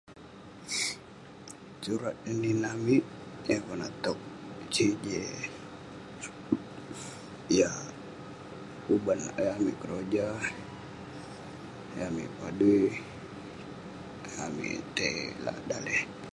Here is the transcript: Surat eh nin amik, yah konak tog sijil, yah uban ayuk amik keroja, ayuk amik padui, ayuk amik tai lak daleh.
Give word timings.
Surat 1.83 2.15
eh 2.29 2.37
nin 2.41 2.59
amik, 2.73 3.03
yah 3.47 3.59
konak 3.67 3.93
tog 4.03 4.19
sijil, 4.73 5.25
yah 7.57 7.77
uban 8.93 9.19
ayuk 9.37 9.53
amik 9.57 9.77
keroja, 9.81 10.27
ayuk 11.91 12.07
amik 12.09 12.29
padui, 12.37 12.83
ayuk 14.23 14.39
amik 14.47 14.79
tai 14.95 15.15
lak 15.45 15.57
daleh. 15.69 16.01